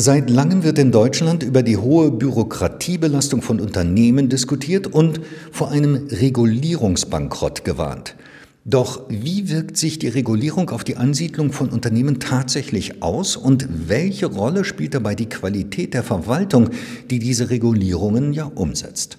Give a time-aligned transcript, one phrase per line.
[0.00, 6.06] Seit langem wird in Deutschland über die hohe Bürokratiebelastung von Unternehmen diskutiert und vor einem
[6.06, 8.14] Regulierungsbankrott gewarnt.
[8.64, 14.26] Doch wie wirkt sich die Regulierung auf die Ansiedlung von Unternehmen tatsächlich aus und welche
[14.26, 16.70] Rolle spielt dabei die Qualität der Verwaltung,
[17.10, 19.18] die diese Regulierungen ja umsetzt?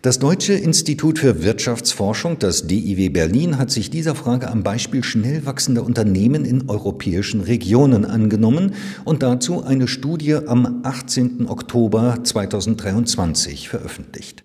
[0.00, 5.44] Das Deutsche Institut für Wirtschaftsforschung, das DIW Berlin, hat sich dieser Frage am Beispiel schnell
[5.44, 11.48] wachsender Unternehmen in europäischen Regionen angenommen und dazu eine Studie am 18.
[11.48, 14.44] Oktober 2023 veröffentlicht.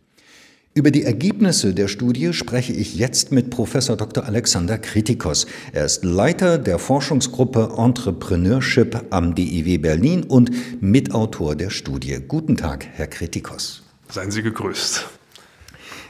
[0.74, 4.26] Über die Ergebnisse der Studie spreche ich jetzt mit Professor Dr.
[4.26, 5.46] Alexander Kritikos.
[5.72, 10.50] Er ist Leiter der Forschungsgruppe Entrepreneurship am DIW Berlin und
[10.82, 12.18] Mitautor der Studie.
[12.28, 13.84] Guten Tag, Herr Kritikos.
[14.10, 15.06] Seien Sie gegrüßt.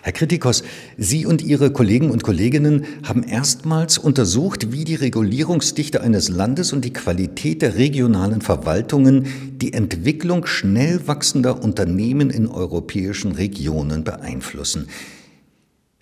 [0.06, 0.64] Herr Kritikos,
[0.98, 6.84] Sie und Ihre Kollegen und Kolleginnen haben erstmals untersucht, wie die Regulierungsdichte eines Landes und
[6.84, 9.28] die Qualität der regionalen Verwaltungen
[9.62, 14.90] die Entwicklung schnell wachsender Unternehmen in europäischen Regionen beeinflussen.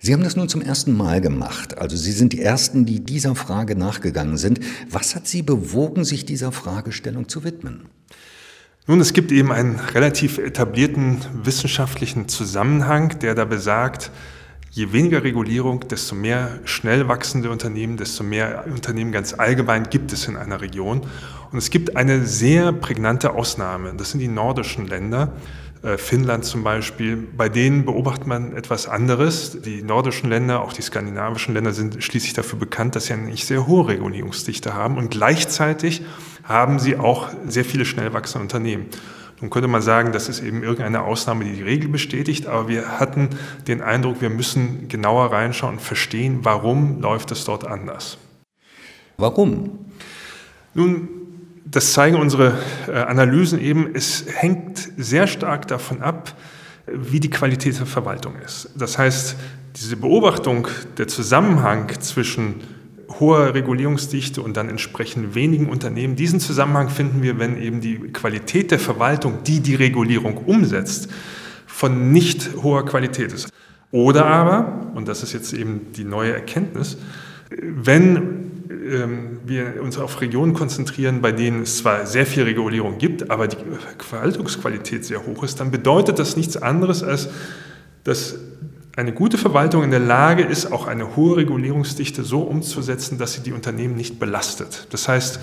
[0.00, 1.78] Sie haben das nun zum ersten Mal gemacht.
[1.78, 4.58] Also Sie sind die Ersten, die dieser Frage nachgegangen sind.
[4.90, 7.82] Was hat Sie bewogen, sich dieser Fragestellung zu widmen?
[8.88, 14.10] Nun, es gibt eben einen relativ etablierten wissenschaftlichen Zusammenhang, der da besagt,
[14.72, 20.26] je weniger Regulierung, desto mehr schnell wachsende Unternehmen, desto mehr Unternehmen ganz allgemein gibt es
[20.26, 21.02] in einer Region.
[21.52, 25.32] Und es gibt eine sehr prägnante Ausnahme, das sind die nordischen Länder.
[25.82, 29.60] Äh, Finnland zum Beispiel, bei denen beobachtet man etwas anderes.
[29.62, 33.46] Die nordischen Länder, auch die skandinavischen Länder sind schließlich dafür bekannt, dass sie eine nicht
[33.46, 36.02] sehr hohe Regulierungsdichte haben und gleichzeitig
[36.44, 38.86] haben sie auch sehr viele schnell wachsende Unternehmen.
[39.40, 43.00] Nun könnte man sagen, das ist eben irgendeine Ausnahme, die die Regel bestätigt, aber wir
[43.00, 43.30] hatten
[43.66, 48.18] den Eindruck, wir müssen genauer reinschauen und verstehen, warum läuft es dort anders.
[49.16, 49.80] Warum?
[50.74, 51.21] Nun,
[51.72, 56.34] das zeigen unsere äh, Analysen eben, es hängt sehr stark davon ab,
[56.86, 58.70] wie die Qualität der Verwaltung ist.
[58.76, 59.36] Das heißt,
[59.76, 62.60] diese Beobachtung, der Zusammenhang zwischen
[63.20, 68.70] hoher Regulierungsdichte und dann entsprechend wenigen Unternehmen, diesen Zusammenhang finden wir, wenn eben die Qualität
[68.70, 71.08] der Verwaltung, die die Regulierung umsetzt,
[71.66, 73.48] von nicht hoher Qualität ist.
[73.90, 76.98] Oder aber, und das ist jetzt eben die neue Erkenntnis,
[77.50, 78.41] wenn
[79.44, 83.56] wir uns auf Regionen konzentrieren, bei denen es zwar sehr viel Regulierung gibt, aber die
[83.98, 87.28] Verwaltungsqualität sehr hoch ist, dann bedeutet das nichts anderes als,
[88.04, 88.36] dass
[88.96, 93.40] eine gute Verwaltung in der Lage ist, auch eine hohe Regulierungsdichte so umzusetzen, dass sie
[93.40, 94.86] die Unternehmen nicht belastet.
[94.90, 95.40] Das heißt,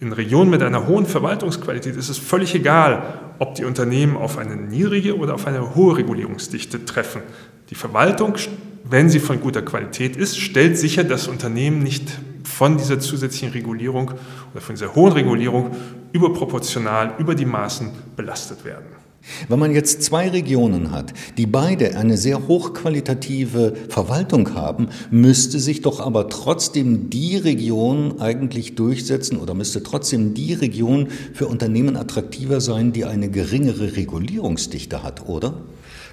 [0.00, 4.56] in Regionen mit einer hohen Verwaltungsqualität ist es völlig egal, ob die Unternehmen auf eine
[4.56, 7.22] niedrige oder auf eine hohe Regulierungsdichte treffen.
[7.68, 8.34] Die Verwaltung,
[8.82, 12.18] wenn sie von guter Qualität ist, stellt sicher, dass Unternehmen nicht
[12.60, 14.10] von dieser zusätzlichen Regulierung
[14.52, 15.70] oder von dieser hohen Regulierung
[16.12, 18.84] überproportional über die Maßen belastet werden.
[19.48, 25.82] Wenn man jetzt zwei Regionen hat, die beide eine sehr hochqualitative Verwaltung haben, müsste sich
[25.82, 32.60] doch aber trotzdem die Region eigentlich durchsetzen oder müsste trotzdem die Region für Unternehmen attraktiver
[32.60, 35.54] sein, die eine geringere Regulierungsdichte hat, oder?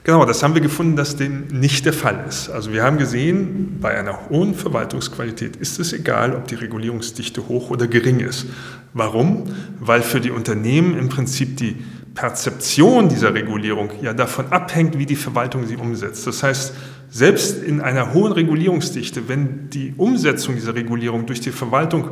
[0.04, 2.50] Genau, das haben wir gefunden, dass dem nicht der Fall ist.
[2.50, 7.72] Also wir haben gesehen, bei einer hohen Verwaltungsqualität ist es egal, ob die Regulierungsdichte hoch
[7.72, 8.46] oder gering ist.
[8.94, 9.44] Warum?
[9.82, 11.76] Weil für die Unternehmen im Prinzip die
[12.18, 16.26] Perzeption dieser Regulierung ja davon abhängt, wie die Verwaltung sie umsetzt.
[16.26, 16.74] Das heißt,
[17.12, 22.10] selbst in einer hohen Regulierungsdichte, wenn die Umsetzung dieser Regulierung durch die Verwaltung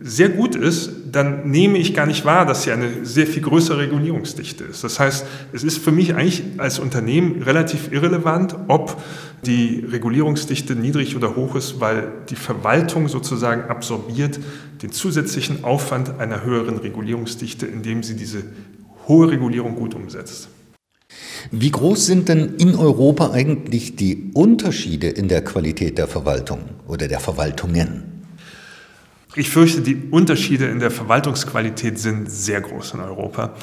[0.00, 3.78] sehr gut ist, dann nehme ich gar nicht wahr, dass sie eine sehr viel größere
[3.78, 4.82] Regulierungsdichte ist.
[4.82, 9.00] Das heißt, es ist für mich eigentlich als Unternehmen relativ irrelevant, ob
[9.46, 14.40] die Regulierungsdichte niedrig oder hoch ist, weil die Verwaltung sozusagen absorbiert
[14.82, 18.42] den zusätzlichen Aufwand einer höheren Regulierungsdichte, indem sie diese
[19.08, 20.48] hohe Regulierung gut umsetzt.
[21.50, 27.06] Wie groß sind denn in Europa eigentlich die Unterschiede in der Qualität der Verwaltung oder
[27.06, 28.14] der Verwaltungen?
[29.36, 33.54] Ich fürchte, die Unterschiede in der Verwaltungsqualität sind sehr groß in Europa.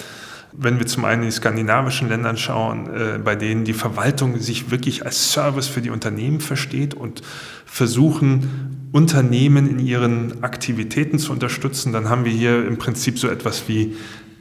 [0.53, 4.70] Wenn wir zum einen in die skandinavischen Ländern schauen, äh, bei denen die Verwaltung sich
[4.70, 7.22] wirklich als Service für die Unternehmen versteht und
[7.66, 13.70] versuchen, Unternehmen in ihren Aktivitäten zu unterstützen, dann haben wir hier im Prinzip so etwas
[13.70, 13.96] wie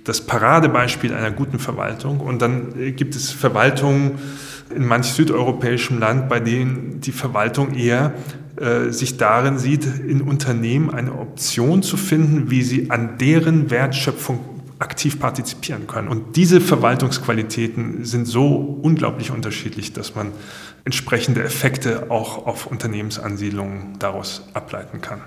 [0.04, 2.20] das Paradebeispiel einer guten Verwaltung.
[2.20, 4.18] Und dann äh, gibt es Verwaltungen
[4.74, 8.14] in manch südeuropäischem Land, bei denen die Verwaltung eher
[8.56, 14.40] äh, sich darin sieht, in Unternehmen eine Option zu finden, wie sie an deren Wertschöpfung
[14.78, 16.08] aktiv partizipieren können.
[16.08, 20.32] Und diese Verwaltungsqualitäten sind so unglaublich unterschiedlich, dass man
[20.84, 25.20] entsprechende Effekte auch auf Unternehmensansiedlungen daraus ableiten kann.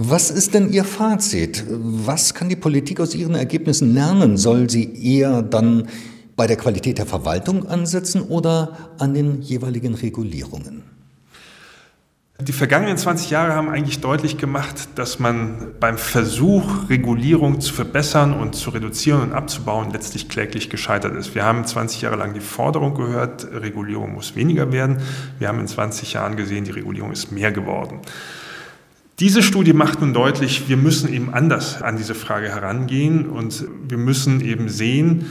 [0.00, 1.64] Was ist denn Ihr Fazit?
[1.68, 4.36] Was kann die Politik aus Ihren Ergebnissen lernen?
[4.36, 5.88] Soll sie eher dann
[6.36, 10.84] bei der Qualität der Verwaltung ansetzen oder an den jeweiligen Regulierungen?
[12.40, 18.32] Die vergangenen 20 Jahre haben eigentlich deutlich gemacht, dass man beim Versuch, Regulierung zu verbessern
[18.32, 21.34] und zu reduzieren und abzubauen, letztlich kläglich gescheitert ist.
[21.34, 24.98] Wir haben 20 Jahre lang die Forderung gehört, Regulierung muss weniger werden.
[25.40, 27.98] Wir haben in 20 Jahren gesehen, die Regulierung ist mehr geworden.
[29.20, 33.98] Diese Studie macht nun deutlich, wir müssen eben anders an diese Frage herangehen und wir
[33.98, 35.26] müssen eben sehen,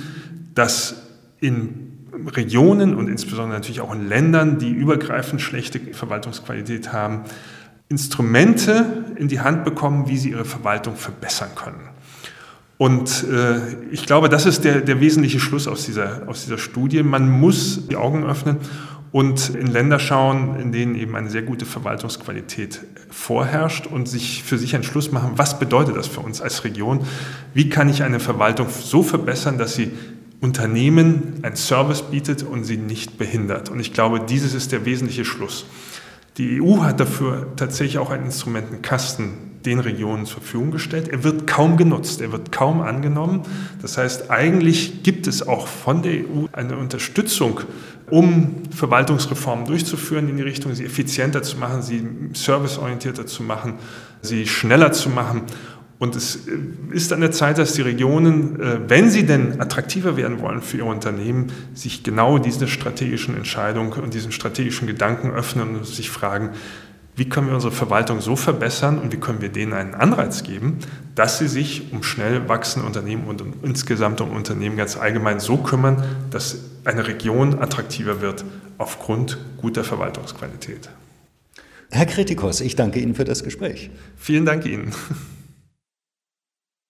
[0.54, 1.04] dass
[1.39, 1.94] in
[2.25, 7.22] Regionen und insbesondere natürlich auch in Ländern, die übergreifend schlechte Verwaltungsqualität haben,
[7.88, 11.88] Instrumente in die Hand bekommen, wie sie ihre Verwaltung verbessern können.
[12.78, 13.60] Und äh,
[13.92, 17.04] ich glaube, das ist der, der wesentliche Schluss aus dieser, aus dieser Studie.
[17.04, 18.57] Man muss die Augen öffnen
[19.18, 24.60] und in Länder schauen, in denen eben eine sehr gute Verwaltungsqualität vorherrscht und sich für
[24.60, 27.00] sich einen Schluss machen, was bedeutet das für uns als Region?
[27.56, 29.90] Wie kann ich eine Verwaltung so verbessern, dass sie
[30.40, 33.69] Unternehmen einen Service bietet und sie nicht behindert.
[33.69, 35.66] Und ich glaube, dieses ist der wesentliche Schluss.
[36.38, 39.30] Die EU hat dafür tatsächlich auch einen Instrumentenkasten
[39.68, 41.10] den Regionen zur Verfügung gestellt.
[41.10, 43.42] Er wird kaum genutzt, er wird kaum angenommen.
[43.81, 47.60] Das heißt, eigentlich gibt es auch von der EU eine Unterstützung,
[48.10, 52.02] um Verwaltungsreformen durchzuführen in die Richtung, sie effizienter zu machen, sie
[52.34, 53.75] serviceorientierter zu machen,
[54.22, 55.44] sie schneller zu machen.
[56.00, 56.52] Und es äh,
[56.92, 60.78] ist an der Zeit, dass die Regionen, äh, wenn sie denn attraktiver werden wollen für
[60.78, 66.52] ihr Unternehmen, sich genau diese strategischen Entscheidungen und diesen strategischen Gedanken öffnen und sich fragen,
[67.18, 70.78] wie können wir unsere Verwaltung so verbessern und wie können wir denen einen Anreiz geben,
[71.16, 75.58] dass sie sich um schnell wachsende Unternehmen und um insgesamt um Unternehmen ganz allgemein so
[75.58, 78.46] kümmern, dass eine Region attraktiver wird
[78.78, 80.90] aufgrund guter Verwaltungsqualität.
[81.90, 83.90] Herr Kritikos, ich danke Ihnen für das Gespräch.
[84.16, 84.94] Vielen Dank Ihnen.